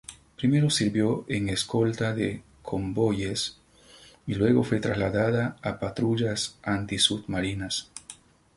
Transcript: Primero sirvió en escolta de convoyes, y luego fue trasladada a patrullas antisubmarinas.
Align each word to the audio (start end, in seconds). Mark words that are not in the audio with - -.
Primero 0.35 0.71
sirvió 0.71 1.25
en 1.27 1.47
escolta 1.49 2.15
de 2.15 2.41
convoyes, 2.63 3.57
y 4.25 4.33
luego 4.33 4.63
fue 4.63 4.79
trasladada 4.79 5.57
a 5.61 5.77
patrullas 5.77 6.57
antisubmarinas. 6.63 7.91